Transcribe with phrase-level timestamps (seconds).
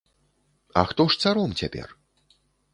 [0.73, 1.95] А хто ж царом цяпер?